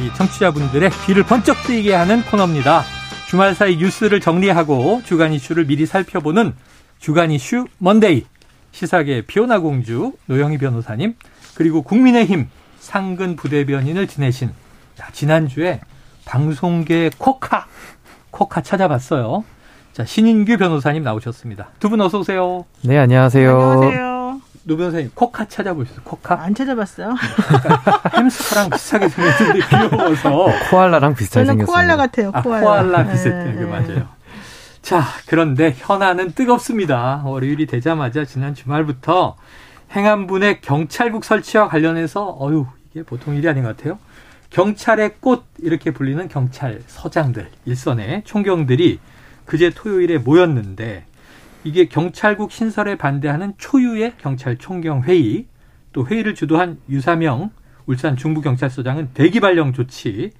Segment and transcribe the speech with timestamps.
[0.00, 2.82] 우리 청취자분들의 귀를 번쩍 뜨이게 하는 코너입니다.
[3.28, 6.54] 주말 사이 뉴스를 정리하고 주간 이슈를 미리 살펴보는
[6.98, 8.24] 주간 이슈 Monday.
[8.72, 11.14] 시사계 피오나 공주 노영희 변호사님
[11.54, 14.48] 그리고 국민의힘 상근 부대변인을 지내신
[15.00, 15.80] 야, 지난주에
[16.24, 17.66] 방송계 쿼카
[18.30, 19.44] 쿼카 찾아봤어요.
[19.92, 21.70] 자 신인규 변호사님 나오셨습니다.
[21.78, 22.64] 두 분 어서 오세요.
[22.84, 23.60] 네 안녕하세요.
[23.60, 24.09] 안녕하세요.
[24.64, 26.02] 노 변호사님 쿼카 찾아보셨어요?
[26.04, 26.40] 쿼카?
[26.42, 27.14] 안 찾아봤어요.
[28.14, 31.66] 햄스터랑 비슷하게 생겼는데 귀여워서 코알라랑 비슷하게 저는 생겼습니다.
[31.72, 32.30] 코알라 같아요.
[32.34, 32.64] 아, 코알라.
[32.66, 33.54] 코알라 네, 비슷해요.
[33.56, 33.64] 그 네.
[33.64, 34.08] 맞아요.
[34.82, 37.22] 자, 그런데 현안은 뜨겁습니다.
[37.24, 39.36] 월요일이 되자마자 지난 주말부터
[39.92, 43.98] 행안부의 경찰국 설치와 관련해서 어유 이게 보통 일이 아닌 것 같아요.
[44.50, 48.98] 경찰의 꽃 이렇게 불리는 경찰 서장들 일선의 총경들이
[49.46, 51.04] 그제 토요일에 모였는데
[51.64, 55.46] 이게 경찰국 신설에 반대하는 초유의 경찰 총경 회의
[55.92, 57.50] 또 회의를 주도한 유사명
[57.86, 60.30] 울산 중부경찰서장은 대기 발령 조치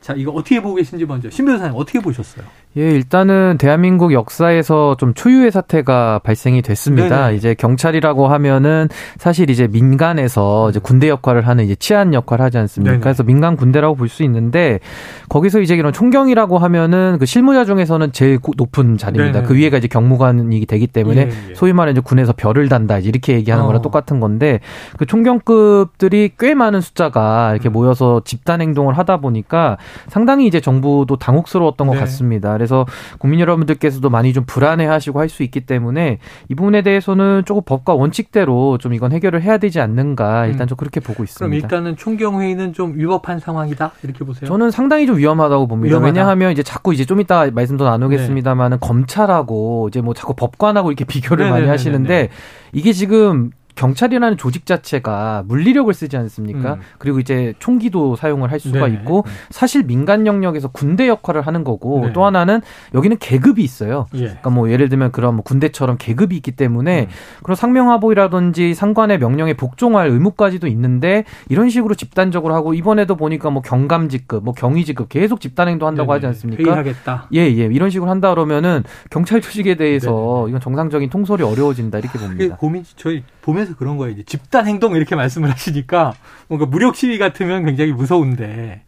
[0.00, 2.44] 자, 이거 어떻게 보고 계신지 먼저 신 변호사님 어떻게 보셨어요?
[2.76, 7.26] 예, 일단은 대한민국 역사에서 좀 초유의 사태가 발생이 됐습니다.
[7.26, 7.36] 네네.
[7.36, 12.90] 이제 경찰이라고 하면은 사실 이제 민간에서 이제 군대 역할을 하는 이제 치안 역할을 하지 않습니까?
[12.92, 13.00] 네네.
[13.00, 14.80] 그래서 민간 군대라고 볼 수 있는데
[15.28, 19.40] 거기서 이제 이런 총경이라고 하면은 그 실무자 중에서는 제일 고- 높은 자리입니다.
[19.40, 19.46] 네네.
[19.48, 21.54] 그 위에가 이제 경무관이 되기 때문에 예, 예.
[21.54, 23.66] 소위 말해 이제 군에서 별을 단다 이렇게 얘기하는 어.
[23.68, 24.58] 거랑 똑같은 건데
[24.98, 27.72] 그 총경급들이 꽤 많은 숫자가 이렇게 음.
[27.72, 32.00] 모여서 집단 행동을 하다 보니까 상당히 이제 정부도 당혹스러웠던 것 네.
[32.00, 32.54] 같습니다.
[32.64, 32.86] 그래서
[33.18, 38.78] 국민 여러분들께서도 많이 좀 불안해하시고 할 수 있기 때문에 이 부분에 대해서는 조금 법과 원칙대로
[38.78, 40.66] 좀 이건 해결을 해야 되지 않는가 일단 음.
[40.68, 41.56] 좀 그렇게 보고 그럼 있습니다.
[41.66, 44.46] 일단은 총경 회의는 좀 위법한 상황이다 이렇게 보세요.
[44.46, 45.88] 저는 상당히 좀 위험하다고 봅니다.
[45.90, 46.06] 위험하다.
[46.06, 51.04] 왜냐하면 이제 자꾸 이제 좀 이따 말씀 더 나누겠습니다만은 검찰하고 이제 뭐 자꾸 법관하고 이렇게
[51.04, 51.70] 비교를 많이 네네네네네.
[51.70, 52.28] 하시는데
[52.72, 56.74] 이게 지금 경찰이라는 조직 자체가 물리력을 쓰지 않습니까?
[56.74, 56.80] 음.
[56.98, 59.00] 그리고 이제 총기도 사용을 할 수가 네네.
[59.00, 62.12] 있고 사실 민간 영역에서 군대 역할을 하는 거고 네.
[62.12, 62.60] 또 하나는
[62.94, 64.06] 여기는 계급이 있어요.
[64.14, 64.20] 예.
[64.20, 67.08] 그러니까 뭐 예를 들면 그런 뭐 군대처럼 계급이 있기 때문에 음.
[67.42, 74.44] 그런 상명하복이라든지 상관의 명령에 복종할 의무까지도 있는데 이런 식으로 집단적으로 하고 이번에도 보니까 뭐 경감직급,
[74.44, 76.28] 뭐 경위직급 계속 집단행동 한다고 하지 네네.
[76.28, 76.62] 않습니까?
[76.62, 77.28] 회의하겠다.
[77.34, 77.64] 예, 예.
[77.64, 80.48] 이런 식으로 한다 그러면은 경찰 조직에 대해서 네네네.
[80.50, 82.56] 이건 정상적인 통솔이 어려워진다 이렇게 그게 봅니다.
[82.56, 84.22] 고민 저희 보면 서 그런 거예요.
[84.24, 86.14] 집단 행동 이렇게 말씀을 하시니까
[86.48, 88.82] 뭔가 무력 시위 같으면 굉장히 무서운데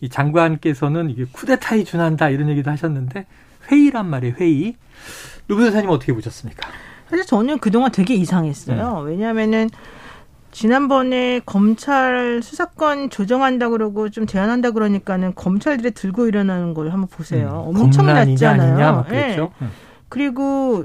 [0.00, 3.26] 이 장관께서는 이게 쿠데타에 준한다 이런 얘기도 하셨는데
[3.70, 4.34] 회의란 말이에요.
[4.38, 4.76] 회의.
[5.46, 6.68] 노 변호사님 어떻게 보셨습니까?
[7.08, 9.00] 사실 저는 그동안 되게 이상했어요.
[9.02, 9.06] 음.
[9.06, 9.68] 왜냐하면은
[10.50, 17.70] 지난번에 검찰 수사권 조정한다 그러고 좀 제한한다 그러니까는 검찰들이 들고 일어나는 걸 한번 보세요.
[17.74, 18.96] 음, 엄청 났잖아요.
[18.96, 19.52] 막 그랬죠.
[19.62, 19.66] 예.
[20.08, 20.84] 그리고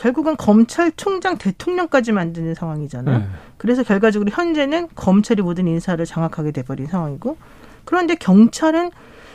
[0.00, 3.18] 결국은 검찰총장 대통령까지 만드는 상황이잖아요.
[3.18, 3.24] 네.
[3.58, 7.36] 그래서 결과적으로 현재는 검찰이 모든 인사를 장악하게 돼버린 상황이고
[7.84, 8.90] 그런데 경찰은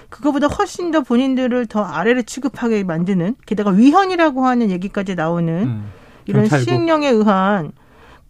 [0.09, 5.85] 그거보다 훨씬 더 본인들을 더 아래로 취급하게 만드는 게다가 위헌이라고 하는 얘기까지 나오는 음.
[6.25, 6.47] 이런.
[6.47, 7.71] 시행령에 의한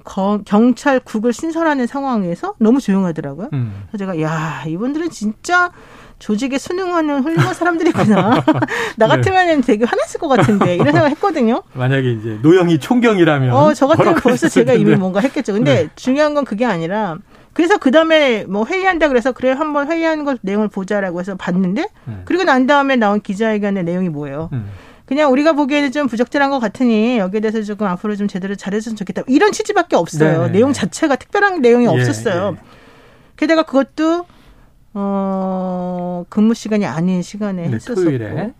[0.04, 3.50] 거- 경찰국을 신설하는 상황에서 너무 조용하더라고요.
[3.54, 3.84] 음.
[3.88, 5.72] 그래서 제가 야 이분들은 진짜
[6.20, 8.44] 조직에 순응하는 훌륭한 사람들이구나.
[8.98, 9.16] 나 네.
[9.16, 11.62] 같으면 되게 화났을 것 같은데 이런 생각 했거든요.
[11.74, 15.00] 만약에 이제 노영이 총경이라면 어, 저 같으면 벌써 제가 이미 텐데.
[15.00, 15.54] 뭔가 했겠죠.
[15.54, 15.90] 근데 네.
[15.96, 17.18] 중요한 건 그게 아니라
[17.54, 22.22] 그래서 그 다음에 뭐 회의한다 그래서 그래 한번 회의하는 걸 내용을 보자라고 해서 봤는데 음.
[22.26, 24.50] 그리고 난 다음에 나온 기자회견의 내용이 뭐예요?
[24.54, 24.70] 음.
[25.06, 29.22] 그냥 우리가 보기에는 좀 부적절한 것 같으니 여기에 대해서 조금 앞으로 좀 제대로 잘해줬으면 좋겠다.
[29.28, 30.32] 이런 취지밖에 없어요.
[30.32, 30.52] 네네네.
[30.52, 32.58] 내용 자체가 특별한 내용이 예, 없었어요.
[32.58, 32.62] 예.
[33.38, 34.26] 게다가 그것도
[34.96, 38.02] 어 근무 시간이 아닌 시간에 네, 했었었고.
[38.06, 38.54] 토요일에.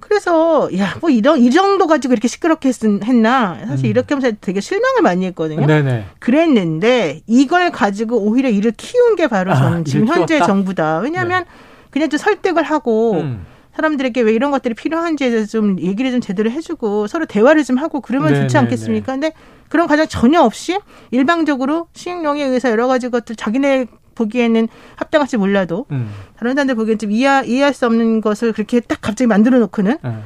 [0.00, 3.90] 그래서 야 뭐 이런 이 정도 가지고 이렇게 시끄럽게 했, 했나 사실 음.
[3.90, 5.66] 이렇게 하면서 되게 실망을 많이 했거든요.
[5.66, 6.04] 네네.
[6.18, 10.46] 그랬는데 이걸 가지고 오히려 일을 키운 게 바로 아, 저는 지금 일을 현재 키웠다?
[10.46, 10.98] 정부다.
[10.98, 11.44] 왜냐하면
[11.90, 13.46] 그냥 좀 설득을 하고 음.
[13.74, 18.00] 사람들에게 왜 이런 것들이 필요한지에 대해서 좀 얘기를 좀 제대로 해주고 서로 대화를 좀 하고
[18.00, 19.12] 그러면 네, 좋지 네, 않겠습니까?
[19.12, 19.32] 근데
[19.68, 20.78] 그런 과정 전혀 없이
[21.12, 23.86] 일방적으로 시행령에 의해서 여러 가지 것들 자기네
[24.18, 26.10] 보기에는 합당할지 몰라도 음.
[26.36, 30.22] 다른 사람들 보기엔 좀 이해, 이해할 수 없는 것을 그렇게 딱 갑자기 만들어 놓고는 음.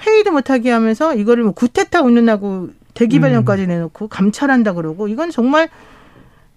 [0.00, 5.68] 회의도 못하게 하면서 이거를 뭐 구태타 운운하고 대기 발령까지 내놓고 감찰한다 그러고 이건 정말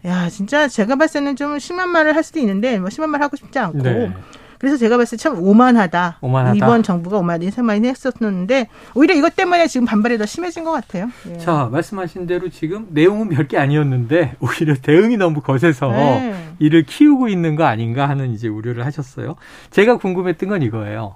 [0.06, 3.36] 야 진짜 제가 봤을 때는 좀 심한 말을 할 수도 있는데 뭐 심한 말 하고
[3.36, 4.14] 싶지 않고 네.
[4.60, 6.18] 그래서 제가 봤을 때 참 오만하다.
[6.22, 6.56] 오만하다.
[6.56, 11.10] 이번 정부가 오만하다 이 생각이 했었는데 오히려 이것 때문에 지금 반발이 더 심해진 것 같아요.
[11.30, 11.38] 예.
[11.38, 16.50] 자, 말씀하신 대로 지금 내용은 별 게 아니었는데 오히려 대응이 너무 거세서 네.
[16.60, 19.36] 이를 키우고 있는 거 아닌가 하는 이제 우려를 하셨어요.
[19.72, 21.16] 제가 궁금했던 건 이거예요.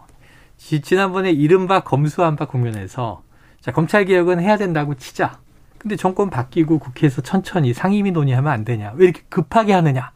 [0.58, 3.22] 지, 지난번에 이른바 검수한박 국면에서
[3.60, 5.40] 자, 검찰 개혁은 해야 된다고 치자.
[5.78, 8.94] 근데 정권 바뀌고 국회에서 천천히 상임위 논의하면 안 되냐?
[8.96, 10.12] 왜 이렇게 급하게 하느냐?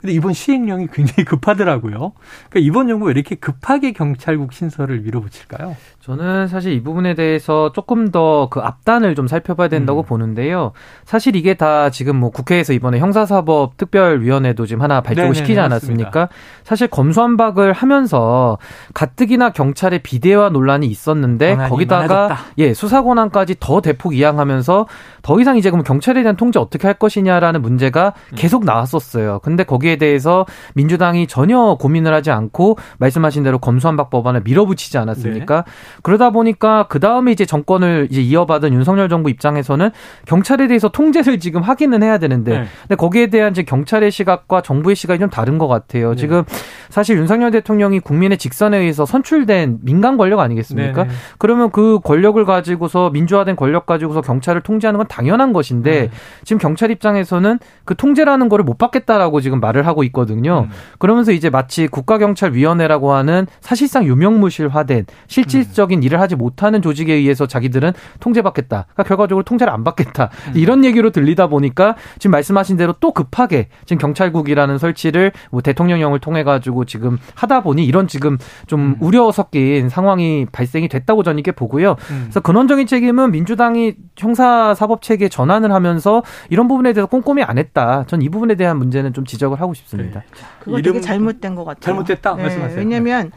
[0.00, 2.12] 근데 이번 시행령이 굉장히 급하더라고요.
[2.50, 5.76] 그러니까 이번 정부 왜 이렇게 급하게 경찰국 신설을 밀어붙일까요?
[6.06, 10.04] 저는 사실 이 부분에 대해서 조금 더 그 앞단을 좀 살펴봐야 된다고 음.
[10.04, 10.72] 보는데요.
[11.04, 16.28] 사실 이게 다 지금 뭐 국회에서 이번에 형사사법 특별위원회도 지금 하나 발족을 시키지 않았습니까?
[16.64, 18.58] 사실 검수한박을 하면서
[18.94, 22.44] 가뜩이나 경찰의 비대화 논란이 있었는데 거기다가 많아졌다.
[22.58, 24.86] 예 수사 권한까지 더 대폭 이양하면서
[25.22, 28.36] 더 이상 이제 그럼 경찰에 대한 통제 어떻게 할 것이냐라는 문제가 음.
[28.36, 29.40] 계속 나왔었어요.
[29.42, 35.64] 근데 거기에 대해서 민주당이 전혀 고민을 하지 않고 말씀하신 대로 검수한박 법안을 밀어붙이지 않았습니까?
[35.64, 35.72] 네.
[36.02, 39.90] 그러다 보니까 그 다음에 이제 정권을 이제 이어받은 윤석열 정부 입장에서는
[40.26, 42.64] 경찰에 대해서 통제를 지금 하기는 해야 되는데, 네.
[42.82, 46.10] 근데 거기에 대한 이제 경찰의 시각과 정부의 시각이 좀 다른 것 같아요.
[46.10, 46.16] 네.
[46.16, 46.44] 지금
[46.88, 51.04] 사실 윤석열 대통령이 국민의 직선에 의해서 선출된 민간 권력 아니겠습니까?
[51.04, 51.14] 네네.
[51.38, 56.10] 그러면 그 권력을 가지고서 민주화된 권력 가지고서 경찰을 통제하는 건 당연한 것인데 네.
[56.44, 60.66] 지금 경찰 입장에서는 그 통제라는 거를 못 받겠다라고 지금 말을 하고 있거든요.
[60.68, 60.70] 음.
[60.98, 67.92] 그러면서 이제 마치 국가경찰위원회라고 하는 사실상 유명무실화된 실질적 인 일을 하지 못하는 조직에 의해서 자기들은
[68.20, 68.86] 통제받겠다.
[68.92, 70.30] 그러니까 결과적으로 통제를 안 받겠다.
[70.48, 70.52] 음.
[70.56, 76.42] 이런 얘기로 들리다 보니까 지금 말씀하신 대로 또 급하게 지금 경찰국이라는 설치를 뭐 대통령령을 통해
[76.44, 78.36] 가지고 지금 하다 보니 이런 지금
[78.66, 78.96] 좀 음.
[79.00, 81.96] 우려 섞인 상황이 발생이 됐다고 저는 이게 보고요.
[82.10, 82.20] 음.
[82.24, 88.04] 그래서 근원적인 책임은 민주당이 형사 사법 체계 전환을 하면서 이런 부분에 대해서 꼼꼼히 안 했다.
[88.06, 90.22] 전 이 부분에 대한 문제는 좀 지적을 하고 싶습니다.
[90.58, 91.80] 그거 이름- 되게 잘못된 것 같아요.
[91.80, 92.34] 잘못됐다?
[92.34, 92.78] 네, 말씀하세요.
[92.78, 93.30] 왜냐하면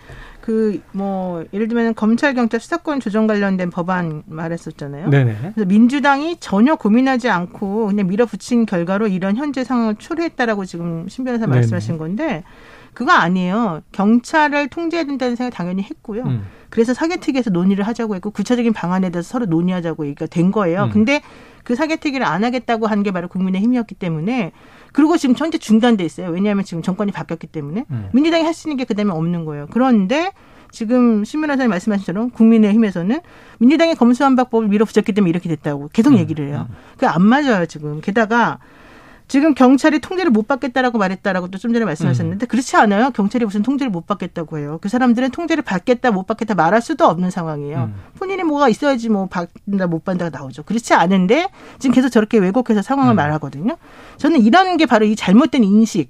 [0.50, 5.10] 그 뭐 예를 들면 검찰 경찰 수사권 조정 관련된 법안 말했었잖아요.
[5.10, 5.38] 네네.
[5.54, 11.46] 그래서 민주당이 전혀 고민하지 않고 그냥 밀어붙인 결과로 이런 현재 상황을 초래했다라고 지금 신 변호사
[11.46, 11.58] 네네.
[11.58, 12.44] 말씀하신 건데
[12.96, 13.82] 그거 아니에요.
[13.92, 16.24] 경찰을 통제해야 된다는 생각 당연히 했고요.
[16.24, 16.44] 음.
[16.70, 20.86] 그래서 사개특위에서 논의를 하자고 했고 구체적인 방안에 대해서 서로 논의하자고 얘기가 된 거예요.
[20.86, 20.90] 음.
[20.90, 21.22] 근데
[21.64, 24.52] 그 사개특위를 안 하겠다고 한 게 바로 국민의힘이었기 때문에
[24.94, 26.30] 그리고 지금 현재 중단돼 있어요.
[26.30, 28.10] 왜냐하면 지금 정권이 바뀌었기 때문에 음.
[28.14, 29.68] 민주당이 할 수 있는 게 그다음에 없는 거예요.
[29.72, 30.32] 그런데
[30.72, 33.20] 지금 신문화사님 말씀하신 처럼 국민의힘에서는
[33.60, 36.18] 민주당이 검수한박법을 밀어붙였기 때문에 이렇게 됐다고 계속 음.
[36.18, 36.68] 얘기를 해요.
[36.94, 38.02] 그게 안 맞아요 지금.
[38.02, 38.60] 게다가
[39.30, 43.12] 지금 경찰이 통제를 못 받겠다라고 말했다라고 또 좀 전에 말씀하셨는데 그렇지 않아요.
[43.12, 44.80] 경찰이 무슨 통제를 못 받겠다고 해요.
[44.82, 47.92] 그 사람들은 통제를 받겠다 못 받겠다 말할 수도 없는 상황이에요.
[47.94, 47.96] 음.
[48.18, 50.64] 본인이 뭐가 있어야지 뭐 받는다 못 받는다가 나오죠.
[50.64, 53.16] 그렇지 않은데 지금 계속 저렇게 왜곡해서 상황을 음.
[53.18, 53.78] 말하거든요.
[54.18, 56.10] 저는 이런 게 바로 이 잘못된 인식.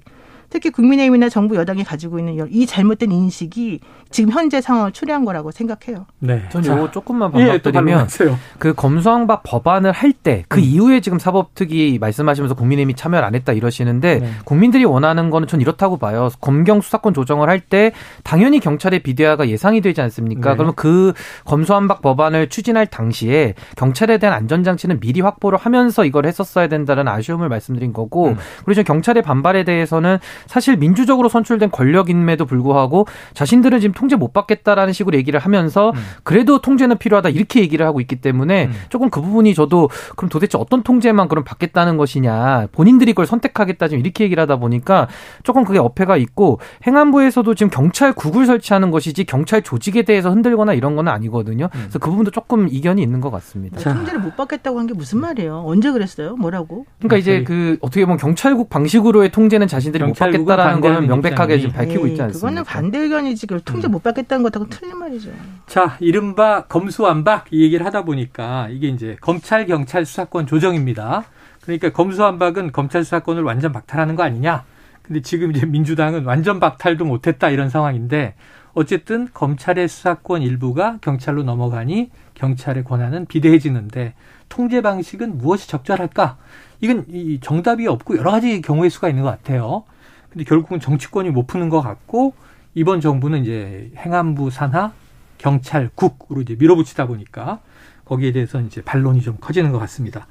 [0.50, 3.80] 특히 국민의힘이나 정부 여당이 가지고 있는 이 잘못된 인식이
[4.10, 6.06] 지금 현재 상황을 초래한 거라고 생각해요.
[6.18, 6.42] 네.
[6.50, 8.38] 전 자, 요거 조금만 예, 또 반박드리면 반박하세요.
[8.58, 10.64] 그 검수완박 법안을 할 때그 음.
[10.64, 14.30] 이후에 지금 사법특위 말씀하시면서 국민의힘이 참여를 안 했다 이러시는데 네.
[14.44, 16.28] 국민들이 원하는 거는 전 이렇다고 봐요.
[16.40, 17.92] 검경 수사권 조정을 할 때
[18.24, 20.50] 당연히 경찰의 비대화가 예상이 되지 않습니까?
[20.50, 20.56] 네.
[20.56, 21.12] 그러면 그
[21.44, 27.92] 검수완박 법안을 추진할 당시에 경찰에 대한 안전장치는 미리 확보를 하면서 이걸 했었어야 된다는 아쉬움을 말씀드린
[27.92, 28.36] 거고 음.
[28.64, 34.92] 그리고 지금 경찰의 반발에 대해서는 사실 민주적으로 선출된 권력임에도 불구하고 자신들은 지금 통제 못 받겠다라는
[34.92, 36.00] 식으로 얘기를 하면서 음.
[36.22, 38.72] 그래도 통제는 필요하다 이렇게 얘기를 하고 있기 때문에 음.
[38.90, 44.00] 조금 그 부분이 저도 그럼 도대체 어떤 통제만 그럼 받겠다는 것이냐 본인들이 그걸 선택하겠다 지금
[44.04, 45.08] 이렇게 얘기를 하다 보니까
[45.42, 51.08] 조금 그게 어폐가 있고 행안부에서도 지금 경찰국을 설치하는 것이지 경찰 조직에 대해서 흔들거나 이런 건
[51.08, 51.66] 아니거든요.
[51.66, 51.78] 음.
[51.82, 53.78] 그래서 그 부분도 조금 이견이 있는 것 같습니다.
[53.78, 53.94] 자.
[53.94, 55.62] 통제를 못 받겠다고 한 게 무슨 말이에요?
[55.66, 56.34] 언제 그랬어요?
[56.36, 56.84] 뭐라고?
[56.98, 61.56] 그러니까 이제 저희- 그 어떻게 보면 경찰국 방식으로의 통제는 자신들이 못 경찰국은 받겠다라는 거는 명백하게
[61.56, 62.32] 입장이- 지금 밝히고 있지 않습니까?
[62.48, 63.46] 그거는 반대 의견이지.
[63.46, 63.92] 그걸 통제 음.
[63.92, 65.30] 못 받겠다는 것하고 틀린 말이죠.
[65.66, 71.24] 자, 이른바 검수완박 이 얘기를 하다 보니까 이게 이제 검찰 경찰 수사권 조정입니다.
[71.62, 74.64] 그러니까 검수완박은 검찰 수사권을 완전 박탈하는 거 아니냐?
[75.02, 78.34] 근데 지금 이제 민주당은 완전 박탈도 못했다 이런 상황인데
[78.72, 84.14] 어쨌든 검찰의 수사권 일부가 경찰로 넘어가니 경찰의 권한은 비대해지는데
[84.48, 86.36] 통제 방식은 무엇이 적절할까?
[86.80, 89.84] 이건 이 정답이 없고 여러 가지 경우의 수가 있는 것 같아요.
[90.30, 92.34] 근데 결국은 정치권이 못 푸는 것 같고
[92.74, 94.92] 이번 정부는 이제 행안부 산하
[95.38, 97.60] 경찰국으로 이제 밀어붙이다 보니까
[98.04, 100.26] 거기에 대해서 이제 반론이 좀 커지는 것 같습니다.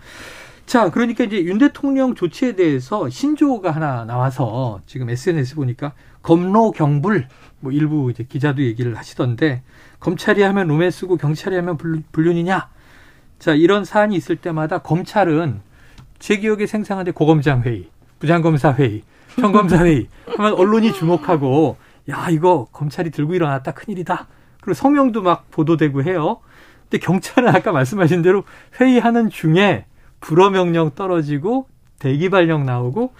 [0.65, 7.27] 자, 그러니까 이제 윤 대통령 조치에 대해서 신조어가 하나 나와서 지금 SNS 보니까 검로 경불
[7.60, 9.63] 뭐 일부 이제 기자도 얘기를 하시던데
[10.00, 12.70] 검찰이 하면 로맨스고 경찰이 하면 불- 불륜이냐?
[13.39, 15.62] 자, 이런 사안이 있을 때마다 검찰은
[16.20, 17.89] 제 기억에 생생한데 고검장 회의,
[18.20, 19.03] 부장검사 회의,
[19.41, 21.77] 평검사 회의 하면 언론이 주목하고
[22.10, 24.27] 야 이거 검찰이 들고 일어났다 큰일이다.
[24.62, 26.39] 그리고 성명도 막 보도되고 해요.
[26.89, 28.43] 근데 경찰은 아까 말씀하신 대로
[28.79, 29.86] 회의하는 중에
[30.22, 31.67] 불허 명령 떨어지고
[32.00, 33.13] 대기 발령 나오고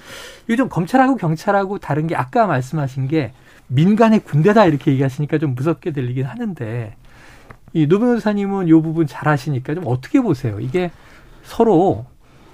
[0.50, 3.34] 요즘 검찰하고 경찰하고 다른 게 아까 말씀하신 게
[3.68, 6.96] 민간의 군대다 이렇게 얘기하시니까 좀 무섭게 들리긴 하는데
[7.74, 10.60] 이 노 변호사님은 이 부분 잘 아시니까 좀 어떻게 보세요?
[10.60, 10.90] 이게
[11.44, 12.06] 서로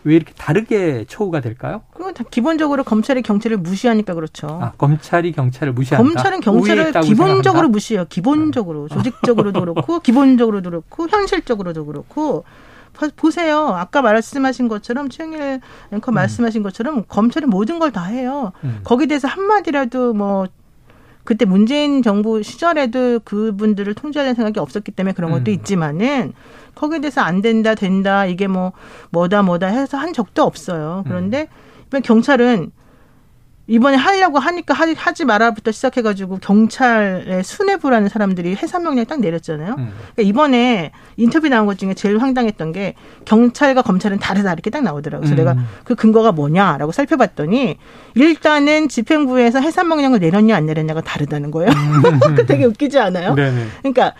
[0.03, 1.83] 왜 이렇게 다르게 처우가 될까요?
[2.23, 4.47] 기본적으로 검찰이 경찰을 무시하니까 그렇죠.
[4.61, 6.03] 아, 검찰이 경찰을 무시한다.
[6.03, 7.67] 검찰은 경찰을 기본적으로 생각한다?
[7.67, 8.05] 무시해요.
[8.09, 12.43] 기본적으로 조직적으로도 그렇고 기본적으로도 그렇고 현실적으로도 그렇고
[13.17, 13.67] 보세요.
[13.75, 15.59] 아까 말씀하신 것처럼 최영일
[15.91, 16.13] 앵커 음.
[16.13, 18.51] 말씀하신 것처럼 검찰이 모든 걸 다 해요.
[18.63, 18.79] 음.
[18.83, 20.47] 거기에 대해서 한마디라도 뭐
[21.23, 25.53] 그때 문재인 정부 시절에도 그분들을 통제하는 생각이 없었기 때문에 그런 것도 음.
[25.53, 26.33] 있지만은
[26.75, 28.73] 거기에 대해서 안 된다, 된다, 이게 뭐,
[29.09, 31.03] 뭐다, 뭐다 해서 한 적도 없어요.
[31.07, 31.64] 그런데 음.
[31.87, 32.71] 이번 경찰은
[33.67, 39.75] 이번에 하려고 하니까 하 지 마라부터 시작해가지고 경찰의 수뇌부라는 사람들이 해산 명령 딱 내렸잖아요.
[39.79, 39.91] 음.
[40.13, 45.27] 그러니까 이번에 인터뷰 나온 것 중에 제일 황당했던 게 경찰과 검찰은 다르다 이렇게 딱 나오더라고요.
[45.27, 45.37] 그래서 음.
[45.37, 47.77] 내가 그 근거가 뭐냐라고 살펴봤더니
[48.13, 51.71] 일단은 집행부에서 해산 명령을 내렸냐 안 내렸냐가 다르다는 거예요.
[51.71, 52.19] 음.
[52.35, 53.33] 그 되게 웃기지 않아요?
[53.33, 53.65] 네네.
[53.81, 54.13] 그러니까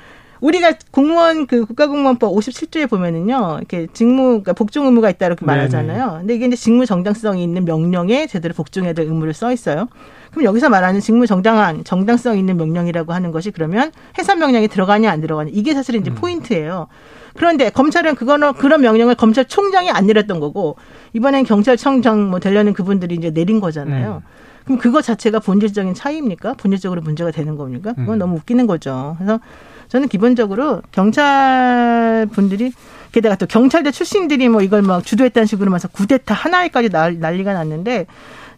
[0.46, 6.06] 우리가 공무원 그 국가공무원법 57조에 보면은요, 이렇게 직무, 그러니까 복종 의무가 있다 이렇게 말하잖아요.
[6.06, 6.20] 네네.
[6.20, 9.88] 근데 이게 이제 직무 정당성이 있는 명령에 제대로 복종해야 될 의무를 써 있어요.
[10.30, 15.22] 그럼 여기서 말하는 직무 정당한 정당성 있는 명령이라고 하는 것이 그러면 해산 명령이 들어가냐 안
[15.22, 16.16] 들어가냐 이게 사실은 이제 음.
[16.16, 16.88] 포인트예요.
[17.36, 20.76] 그런데 검찰은 그거는 그런 명령을 검찰총장이 안 내렸던 거고
[21.14, 24.22] 이번엔 경찰청장 뭐 되려는 그분들이 이제 내린 거잖아요.
[24.24, 24.46] 음.
[24.66, 26.54] 그럼 그거 자체가 본질적인 차이입니까?
[26.54, 27.94] 본질적으로 문제가 되는 겁니까?
[27.94, 28.20] 그건 음.
[28.20, 29.16] 너무 웃기는 거죠.
[29.18, 29.40] 그래서
[29.88, 32.72] 저는 기본적으로 경찰 분들이
[33.12, 38.08] 게다가 또 경찰대 출신들이 뭐 이걸 막 주도했다는 식으로 면서 구데타 하나에까지 난리가 났는데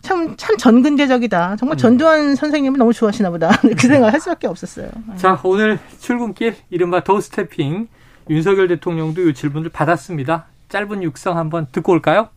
[0.01, 1.57] 참, 참 전근대적이다.
[1.57, 1.77] 정말 음.
[1.77, 3.49] 전두환 선생님은 너무 좋아하시나 보다.
[3.61, 4.89] 그 생각을 할 수밖에 없었어요.
[5.17, 7.87] 자, 오늘 출근길, 이른바 도스태핑,
[8.29, 10.45] 윤석열 대통령도 이 질문을 받았습니다.
[10.69, 12.29] 짧은 육성 한번 듣고 올까요?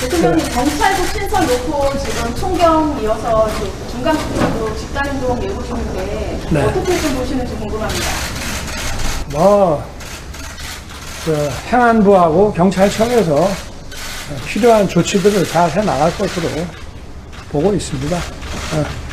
[0.00, 3.48] 대통령님 경찰국 신설 놓고 지금 총경 이어서
[3.90, 6.62] 중간 투표도 집단행동 예고 중인데 네.
[6.64, 8.06] 어떻게 좀 보시는지 궁금합니다.
[9.32, 9.98] 뭐
[11.28, 13.50] 그 행안부하고 경찰청에서
[14.46, 16.48] 필요한 조치들을 잘 해나갈 것으로
[17.52, 18.16] 보고 있습니다.
[18.16, 19.07] 네.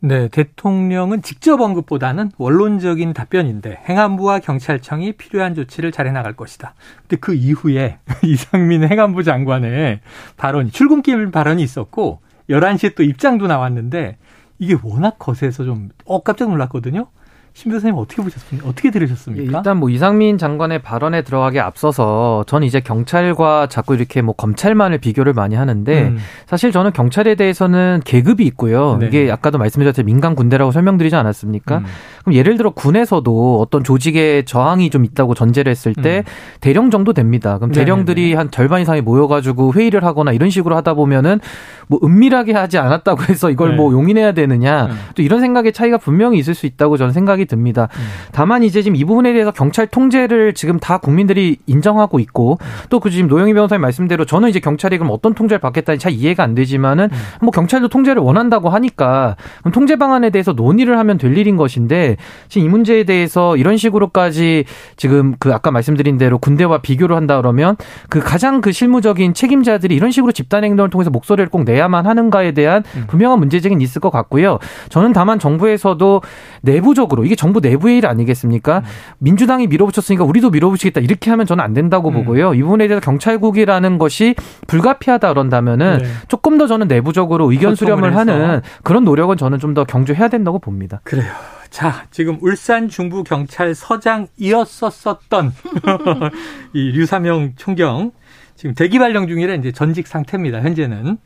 [0.00, 6.74] 네, 대통령은 직접 언급보다는 원론적인 답변인데 행안부와 경찰청이 필요한 조치를 잘 해 나갈 것이다.
[7.02, 10.00] 근데 그 이후에 이상민 행안부 장관의
[10.36, 14.18] 발언이 출근길 발언이 있었고 11시에 또 입장도 나왔는데
[14.58, 17.08] 이게 워낙 거세서 좀 어 깜짝 놀랐거든요.
[17.56, 18.68] 신 교수님 어떻게 보셨습니까?
[18.68, 19.56] 어떻게 들으셨습니까?
[19.56, 25.32] 일단 뭐 이상민 장관의 발언에 들어가기 앞서서 저는 이제 경찰과 자꾸 이렇게 뭐 검찰만을 비교를
[25.32, 26.18] 많이 하는데 음.
[26.44, 28.98] 사실 저는 경찰에 대해서는 계급이 있고요.
[29.00, 29.06] 네.
[29.06, 31.78] 이게 아까도 말씀드렸듯이 민간 군대라고 설명드리지 않았습니까?
[31.78, 31.84] 음.
[32.24, 36.30] 그럼 예를 들어 군에서도 어떤 조직의 저항이 좀 있다고 전제를 했을 때 음.
[36.60, 37.56] 대령 정도 됩니다.
[37.56, 38.36] 그럼 대령들이 네네네.
[38.36, 41.40] 한 절반 이상이 모여가지고 회의를 하거나 이런 식으로 하다 보면은
[41.86, 43.76] 뭐 은밀하게 하지 않았다고 해서 이걸 네.
[43.76, 44.98] 뭐 용인해야 되느냐 음.
[45.14, 47.88] 또 이런 생각의 차이가 분명히 있을 수 있다고 저는 생각이 듭니다.
[47.96, 48.02] 음.
[48.32, 52.66] 다만 이제 지금 이 부분에 대해서 경찰 통제를 지금 다 국민들이 인정하고 있고 음.
[52.90, 56.54] 또그 지금 노영희 변호사님 말씀대로 저는 이제 경찰이 그럼 어떤 통제를 받겠다니 잘 이해가 안
[56.54, 57.18] 되지만은 음.
[57.40, 62.16] 뭐 경찰도 통제를 원한다고 하니까 그럼 통제 방안에 대해서 논의를 하면 될 일인 것인데
[62.48, 64.64] 지금 이 문제에 대해서 이런 식으로까지
[64.96, 67.76] 지금 그 아까 말씀드린 대로 군대와 비교를 한다 그러면
[68.08, 72.82] 그 가장 그 실무적인 책임자들이 이런 식으로 집단 행동을 통해서 목소리를 꼭 내야만 하는가에 대한
[72.96, 73.04] 음.
[73.06, 74.58] 분명한 문제제기는 있을 것 같고요.
[74.88, 76.22] 저는 다만 정부에서도
[76.62, 78.78] 내부적으로 이게 정부 내부의 일 아니겠습니까?
[78.78, 78.82] 음.
[79.18, 82.14] 민주당이 밀어붙였으니까 우리도 밀어붙이겠다 이렇게 하면 저는 안 된다고 음.
[82.14, 82.54] 보고요.
[82.54, 84.34] 이 부분에 대해서 경찰국이라는 것이
[84.66, 86.06] 불가피하다 그런다면은 네.
[86.26, 91.02] 조금 더 저는 내부적으로 의견 수렴을 하는 그런 노력은 저는 좀 더 경주해야 된다고 봅니다.
[91.04, 91.30] 그래요.
[91.68, 95.52] 자, 지금 울산 중부 경찰서장이었었던
[96.72, 98.12] 이 류사명 총경
[98.54, 100.62] 지금 대기 발령 중이라 이제 전직 상태입니다.
[100.62, 101.18] 현재는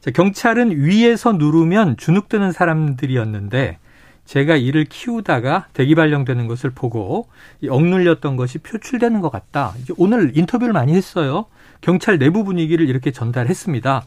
[0.00, 3.78] 자, 경찰은 위에서 누르면 주눅드는 사람들이었는데
[4.26, 7.28] 제가 이를 키우다가 대기 발령되는 것을 보고
[7.68, 9.72] 억눌렸던 것이 표출되는 것 같다.
[9.96, 11.46] 오늘 인터뷰를 많이 했어요.
[11.80, 14.04] 경찰 내부 분위기를 이렇게 전달했습니다.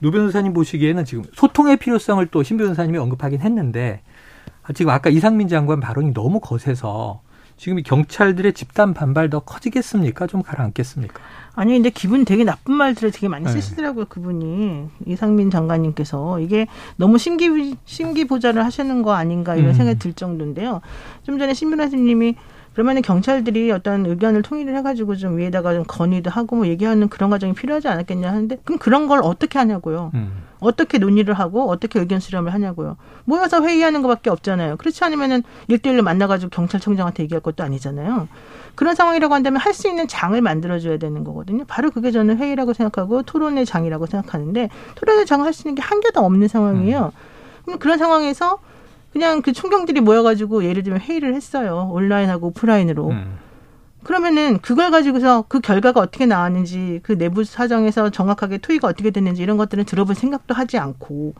[0.00, 4.02] 노 변호사님 보시기에는 지금 소통의 필요성을 또 신 변호사님이 언급하긴 했는데
[4.74, 7.22] 지금 아까 이상민 장관 발언이 너무 거세서
[7.56, 10.26] 지금 이 경찰들의 집단 반발 더 커지겠습니까?
[10.26, 11.20] 좀 가라앉겠습니까?
[11.54, 13.50] 아니 근데 기분 되게 나쁜 말들을 되게 많이 네.
[13.50, 14.08] 쓰시더라고요 네.
[14.08, 16.66] 그분이 이상민 장관님께서 이게
[16.96, 19.74] 너무 심기 심기 보좌를 하시는 거 아닌가 이런 음.
[19.74, 20.80] 생각이 들 정도인데요.
[21.22, 22.36] 좀 전에 신변호사님이
[22.72, 27.52] 그러면은 경찰들이 어떤 의견을 통일을 해가지고 좀 위에다가 좀 건의도 하고 뭐 얘기하는 그런 과정이
[27.52, 30.10] 필요하지 않았겠냐 하는데 그럼 그런 걸 어떻게 하냐고요.
[30.14, 30.32] 음.
[30.62, 32.96] 어떻게 논의를 하고 어떻게 의견 수렴을 하냐고요.
[33.24, 34.76] 모여서 회의하는 것밖에 없잖아요.
[34.76, 38.28] 그렇지 않으면은 일대일로 만나가지고 경찰청장한테 얘기할 것도 아니잖아요.
[38.74, 41.64] 그런 상황이라고 한다면 할 수 있는 장을 만들어줘야 되는 거거든요.
[41.66, 46.00] 바로 그게 저는 회의라고 생각하고 토론의 장이라고 생각하는데 토론의 장을 할 수 있는 게 한
[46.00, 47.12] 개도 없는 상황이에요.
[47.64, 48.58] 그럼 그런 상황에서
[49.12, 51.90] 그냥 그 총경들이 모여가지고 예를 들면 회의를 했어요.
[51.92, 53.08] 온라인하고 오프라인으로.
[53.10, 53.38] 음.
[54.04, 59.56] 그러면은 그걸 가지고서 그 결과가 어떻게 나왔는지 그 내부 사정에서 정확하게 토의가 어떻게 됐는지 이런
[59.56, 61.34] 것들은 들어볼 생각도 하지 않고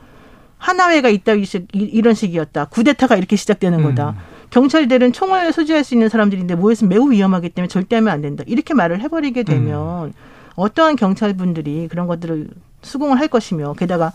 [0.59, 2.67] 하나회가 있다 이- 이런 식이었다.
[2.67, 4.11] 구데타가 이렇게 시작되는 거다.
[4.11, 4.17] 음.
[4.51, 8.45] 경찰들은 총을 소지할 수 있는 사람들인데 모였으면 매우 위험하기 때문에 절대 하면 안 된다.
[8.47, 10.13] 이렇게 말을 해버리게 되면
[10.55, 12.49] 어떠한 경찰분들이 그런 것들을
[12.83, 14.13] 수긍을 할 것이며 게다가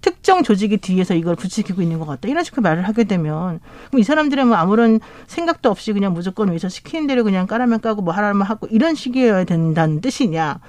[0.00, 2.28] 특정 조직이 뒤에서 이걸 부추기고 있는 것 같다.
[2.28, 6.68] 이런 식으로 말을 하게 되면 그럼 이 사람들은 뭐 아무런 생각도 없이 그냥 무조건 위에서
[6.68, 10.60] 시키는 대로 그냥 까라면 까고 뭐 하라면 하고 이런 식이어야 된다는 뜻이냐.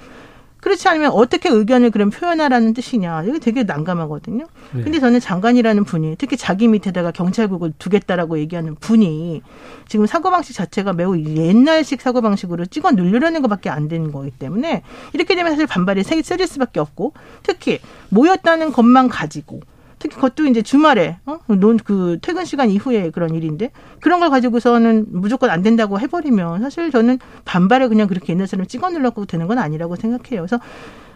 [0.60, 3.22] 그렇지 않으면 어떻게 의견을 그럼 표현하라는 뜻이냐.
[3.24, 4.46] 이게 되게 난감하거든요.
[4.72, 4.82] 네.
[4.82, 9.42] 근데 저는 장관이라는 분이 특히 자기 밑에다가 경찰국을 두겠다라고 얘기하는 분이
[9.88, 14.82] 지금 사고방식 자체가 매우 옛날식 사고방식으로 찍어 누르려는 것밖에 안 되는 거기 때문에
[15.14, 17.78] 이렇게 되면 사실 반발이 세- 세질 수밖에 없고 특히
[18.10, 19.60] 모였다는 것만 가지고
[20.00, 21.38] 특히 그것도 이제 주말에 어?
[21.46, 27.18] 논그 퇴근 시간 이후에 그런 일인데 그런 걸 가지고서는 무조건 안 된다고 해버리면 사실 저는
[27.44, 30.40] 반발을 그냥 그렇게 옛날처럼 찍어 눌러고 되는 건 아니라고 생각해요.
[30.40, 30.58] 그래서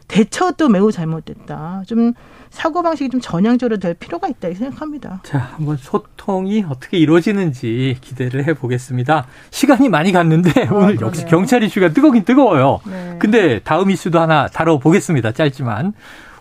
[0.06, 1.84] 대처도 매우 잘못됐다.
[1.86, 2.12] 좀
[2.50, 5.22] 사고 방식이 좀 전향적으로 될 필요가 있다 이렇게 생각합니다.
[5.24, 9.26] 자, 한번 소통이 어떻게 이루어지는지 기대를 해 보겠습니다.
[9.50, 11.26] 시간이 많이 갔는데 오늘 역시 그러네요.
[11.30, 12.80] 경찰 이슈가 뜨겁긴 뜨거워요.
[12.84, 13.16] 네.
[13.18, 15.32] 근데 다음 이슈도 하나 다뤄 보겠습니다.
[15.32, 15.94] 짧지만.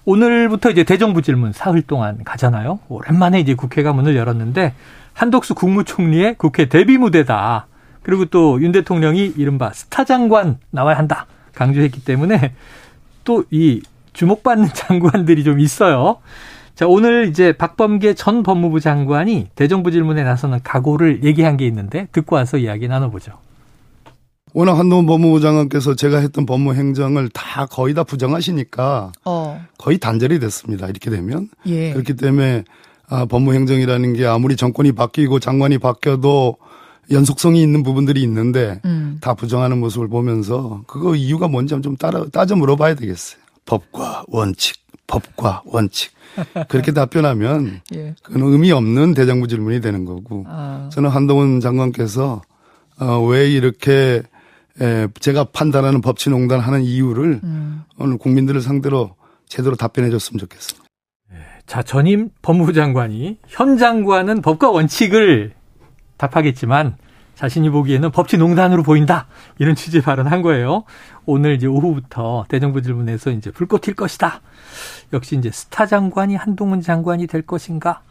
[0.05, 2.79] 오늘부터 이제 대정부 질문 사흘 동안 가잖아요.
[2.89, 4.73] 오랜만에 이제 국회가 문을 열었는데
[5.13, 7.67] 한덕수 국무총리의 국회 데뷔 무대다.
[8.01, 11.25] 그리고 또 윤 대통령이 이른바 스타 장관 나와야 한다.
[11.53, 12.53] 강조했기 때문에
[13.23, 13.81] 또 이
[14.13, 16.17] 주목받는 장관들이 좀 있어요.
[16.75, 22.35] 자, 오늘 이제 박범계 전 법무부 장관이 대정부 질문에 나서는 각오를 얘기한 게 있는데 듣고
[22.35, 23.33] 와서 이야기 나눠보죠.
[24.53, 30.39] 워낙 한동훈 법무부 장관께서 제가 했던 법무 행정을 다 거의 다 부정하시니까 어, 거의 단절이
[30.39, 30.87] 됐습니다.
[30.87, 31.49] 이렇게 되면.
[31.65, 31.91] 예.
[31.91, 32.63] 그렇기 때문에
[33.09, 36.57] 아, 법무 행정이라는 게 아무리 정권이 바뀌고 장관이 바뀌어도
[37.11, 39.17] 연속성이 있는 부분들이 있는데 음.
[39.21, 43.41] 다 부정하는 모습을 보면서 그거 이유가 뭔지 좀 따라 따져 물어봐야 되겠어요.
[43.65, 44.75] 법과 원칙,
[45.07, 46.11] 법과 원칙.
[46.69, 48.15] 그렇게 답변하면 예.
[48.23, 50.89] 그건 의미 없는 대정부 질문이 되는 거고 아.
[50.91, 52.41] 저는 한동훈 장관께서
[52.99, 54.23] 어, 왜 이렇게
[54.81, 57.83] 에, 제가 판단하는 법치농단 하는 이유를 음.
[57.97, 59.15] 오늘 국민들을 상대로
[59.47, 60.83] 제대로 답변해 줬으면 좋겠습니다.
[61.65, 65.53] 자, 전임 법무부 장관이 현 장관은 법과 원칙을
[66.17, 66.97] 답하겠지만
[67.35, 69.27] 자신이 보기에는 법치 농단으로 보인다.
[69.57, 70.83] 이런 취지 발언한 거예요.
[71.25, 74.41] 오늘 이제 오후부터 대정부 질문에서 이제 불꽃 튈 것이다.
[75.13, 78.01] 역시 이제 스타 장관이 한동훈 장관이 될 것인가?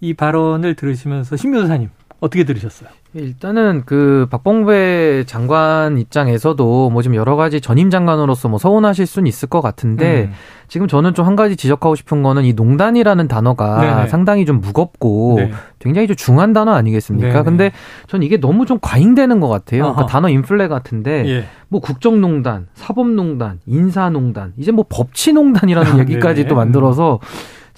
[0.00, 2.90] 이 발언을 들으시면서 신 변호사님 어떻게 들으셨어요?
[3.14, 9.48] 일단은 그 박봉배 장관 입장에서도 뭐 좀 여러 가지 전임 장관으로서 뭐 서운하실 수는 있을
[9.48, 10.32] 것 같은데 음.
[10.68, 14.08] 지금 저는 좀 한 가지 지적하고 싶은 거는 이 농단이라는 단어가 네네.
[14.08, 15.50] 상당히 좀 무겁고 네.
[15.78, 17.28] 굉장히 좀 중요한 단어 아니겠습니까?
[17.32, 17.42] 네네.
[17.44, 17.72] 근데
[18.06, 19.82] 전 이게 너무 좀 과잉되는 것 같아요.
[19.82, 21.44] 그러니까 단어 인플레 같은데 예.
[21.68, 26.46] 뭐 국정농단, 사법농단, 인사농단, 이제 뭐 법치농단이라는 아, 얘기까지.
[26.46, 27.18] 또 만들어서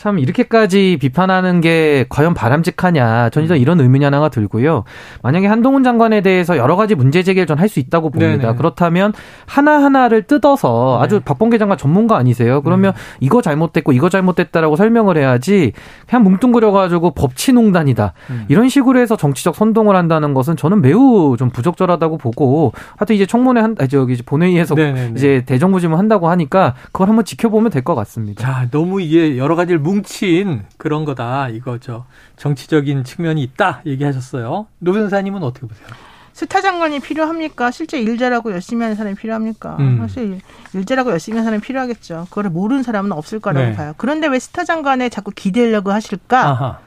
[0.02, 3.56] 참 이렇게까지 비판하는 게 과연 바람직하냐 저는 음.
[3.56, 4.82] 이런 의문이 하나가 들고요.
[5.22, 8.42] 만약에 한동훈 장관에 대해서 여러 가지 문제 제기를 전 할 수 있다고 봅니다.
[8.48, 8.56] 네네.
[8.56, 9.12] 그렇다면
[9.46, 11.24] 하나 하나를 뜯어서 아주 네.
[11.24, 12.62] 박봉계 장관 전문가 아니세요?
[12.62, 15.70] 그러면 이거 잘못됐고 이거 잘못됐다라고 설명을 해야지
[16.08, 18.44] 그냥 뭉뚱그려가지고 법치농단이다 음.
[18.48, 23.60] 이런 식으로 해서 정치적 선동을 한다는 것은 저는 매우 좀 부적절하다고 보고 하여튼 이제 청문회
[23.60, 25.12] 한 아, 저기 본회의에서 네네네.
[25.16, 28.42] 이제 대정부 질문 한다고 하니까 그걸 한번 지켜보면 될 것 같습니다.
[28.42, 31.48] 자, 너무 이게 여러 가지를 뭉친 그런 거다.
[31.48, 32.06] 이거죠.
[32.36, 33.82] 정치적인 측면이 있다.
[33.86, 34.66] 얘기하셨어요.
[34.78, 35.86] 노 변호사님은 어떻게 보세요?
[36.32, 37.70] 스타 장관이 필요합니까?
[37.70, 39.76] 실제 일 잘하고 열심히 하는 사람이 필요합니까?
[39.80, 39.98] 음.
[39.98, 40.40] 사실
[40.72, 42.26] 일 잘하고 열심히 하는 사람이 필요하겠죠.
[42.30, 43.76] 그거를 모르는 사람은 없을 거라고 네.
[43.76, 43.92] 봐요.
[43.98, 46.48] 그런데 왜 스타 장관에 자꾸 기대려고 하실까?
[46.48, 46.78] 아하.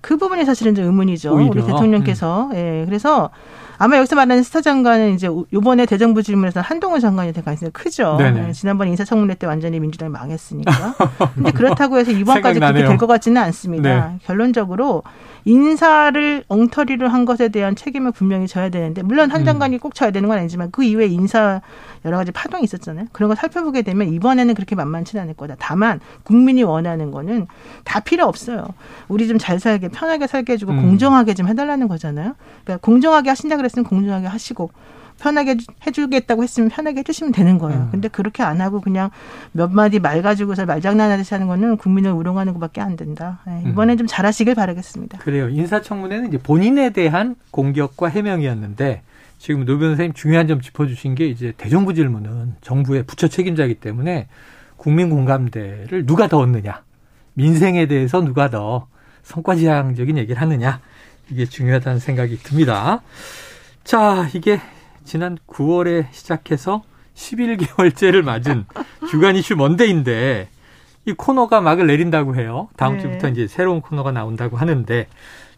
[0.00, 1.30] 그 부분이 사실은 좀 의문이죠.
[1.34, 1.44] 오히려.
[1.44, 1.50] 음.
[1.50, 2.50] 우리 대통령께서.
[2.54, 2.84] 예.
[2.86, 3.30] 그래서
[3.78, 8.18] 아마 여기서 말하는 스타 장관은 이제 요번에 대정부 질문에서 한동훈 장관이 될 가능성이 크죠.
[8.20, 10.94] 예, 지난번 인사청문회 때 완전히 민주당이 망했으니까.
[11.34, 12.84] 근데 그렇다고 해서 이번까지 그렇게.
[12.84, 14.08] 될 것 같지는 않습니다.
[14.10, 14.18] 네.
[14.26, 15.02] 결론적으로
[15.64, 19.44] 인사를 엉터리를 한 것에 대한 책임을 분명히 져야 되는데 물론 한 음.
[19.46, 21.62] 장관이 꼭 져야 되는 건 아니지만 그 이외에 인사
[22.04, 23.06] 여러 가지 파동이 있었잖아요.
[23.12, 25.56] 그런 걸 살펴보게 되면 이번에는 그렇게 만만치는 않을 거다.
[25.58, 27.46] 다만 국민이 원하는 거는
[27.84, 28.66] 다 필요 없어요.
[29.08, 30.82] 우리 좀 잘 살게 편하게 살게 해주고 음.
[30.82, 32.34] 공정하게 좀 해달라는 거잖아요.
[32.64, 34.70] 그러니까 공정하게 하신다 그랬으면 공정하게 하시고
[35.20, 37.78] 편하게 해주- 해주겠다고 했으면 편하게 해주시면 되는 거예요.
[37.82, 37.88] 음.
[37.90, 39.10] 근데 그렇게 안 하고 그냥
[39.52, 43.40] 몇 마디 말 가지고서 말장난하듯이 하는 거는 국민을 우롱하는 것밖에 안 된다.
[43.48, 45.18] 예, 이번엔 좀 잘하시길 바라겠습니다.
[45.18, 45.50] 그래요.
[45.50, 49.02] 인사청문회는 이제 본인에 대한 공격과 해명이었는데
[49.38, 54.26] 지금 노 변호사님 중요한 점 짚어주신 게 이제 대정부 질문은 정부의 부처 책임자이기 때문에
[54.76, 56.82] 국민 공감대를 누가 더 얻느냐,
[57.34, 58.86] 민생에 대해서 누가 더
[59.22, 60.80] 성과지향적인 얘기를 하느냐
[61.30, 63.02] 이게 중요하다는 생각이 듭니다.
[63.84, 64.60] 자, 이게
[65.04, 66.82] 지난 9월에 시작해서
[67.14, 68.66] 11개월째를 맞은
[69.10, 70.48] 주간 이슈 먼데인데
[71.06, 72.68] 이 코너가 막을 내린다고 해요.
[72.76, 73.02] 다음 네.
[73.02, 75.06] 주부터 이제 새로운 코너가 나온다고 하는데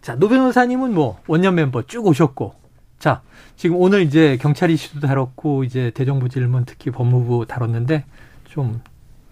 [0.01, 2.55] 자, 노 변호사님은 뭐 원년 멤버 쭉 오셨고
[2.98, 3.22] 자,
[3.57, 8.05] 지금 오늘 이제 경찰 이슈도 다뤘고 이제 대정부 질문 특히 법무부 다뤘는데
[8.44, 8.81] 좀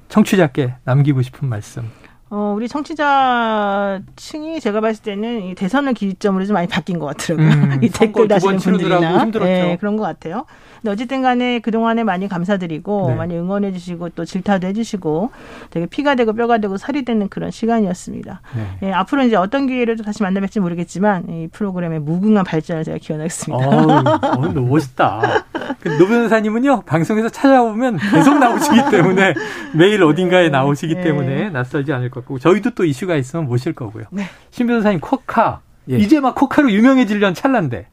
[0.08, 1.88] 청취자께 남기고 싶은 말씀.
[2.32, 7.48] 어, 우리 청취자층이 제가 봤을 때는 이 대선을 기점으로 좀 많이 바뀐 것 같더라고요.
[7.48, 9.50] 음, 이 댓글 다시는 분들이나 힘들었죠.
[9.50, 10.46] 네, 그런 것 같아요.
[10.80, 13.14] 근데 어쨌든 간에 그동안에 많이 감사드리고 네.
[13.16, 15.30] 많이 응원해 주시고 또 질타도 해 주시고
[15.70, 18.40] 되게 피가 되고 뼈가 되고 살이 되는 그런 시간이었습니다.
[18.56, 18.88] 네.
[18.88, 22.98] 예, 앞으로 이제 어떤 기회를 또 다시 만나 뵐지 모르겠지만 이 프로그램의 무궁한 발전을 제가
[22.98, 23.66] 기원하겠습니다.
[23.66, 25.44] 어우, 너무 멋있다.
[25.80, 29.34] 그노 변호사님은요, 방송에서 찾아보면 계속 나오시기 때문에
[29.74, 31.02] 매일 어딘가에 나오시기 네.
[31.02, 34.04] 때문에 낯설지 않을 것 같고, 저희도 또 이슈가 있으면 모실 거고요.
[34.12, 34.24] 네.
[34.50, 35.60] 신 변호사님, 코카.
[35.90, 35.96] 예.
[35.96, 37.88] 이제 막 코카로 유명해지려는 찰나인데.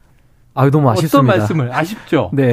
[0.58, 1.34] 아유 너무 아쉽습니다.
[1.34, 2.30] 어떤 말씀을, 아쉽죠?
[2.34, 2.52] 네.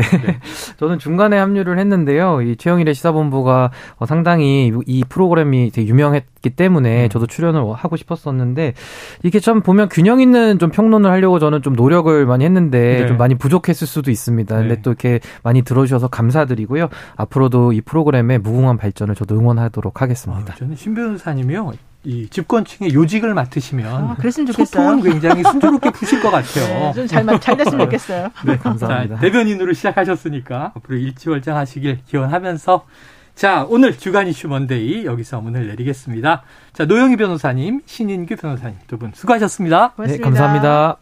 [0.78, 2.44] 저는 중간에 합류를 했는데요.
[2.44, 7.10] 이 최영일의 시사본부가 어, 상당히 이 프로그램이 되게 유명했기 때문에 음.
[7.10, 8.76] 저도 출연을 하고 싶었었는데
[9.24, 13.08] 이게 참 보면 균형 있는 좀 평론을 하려고 저는 좀 노력을 많이 했는데 네.
[13.08, 14.56] 좀 많이 부족했을 수도 있습니다.
[14.56, 14.82] 근데 네.
[14.84, 16.90] 또 이렇게 많이 들어주셔서 감사드리고요.
[17.16, 20.54] 앞으로도 이 프로그램의 무궁한 발전을 저도 응원하도록 하겠습니다.
[20.54, 21.74] 아, 저는 신 변호사님이요,
[22.06, 24.66] 이 집권층의 요직을 맡으시면 아, 그랬으면 좋겠어요.
[24.66, 26.66] 소통은 굉장히 순조롭게 푸실 것 같아요.
[26.68, 28.30] 네, 좀잘 잘 됐으면 좋겠어요.
[28.46, 29.16] 네, 감사합니다.
[29.16, 32.86] 자, 대변인으로 시작하셨으니까 앞으로 일치월장하시길 기원하면서
[33.34, 36.44] 자 오늘 주간 이슈 먼데이 여기서 문을 내리겠습니다.
[36.74, 39.94] 자 노영희 변호사님, 신인규 변호사님 두 분 수고하셨습니다.
[39.98, 40.98] 네, 감사합니다.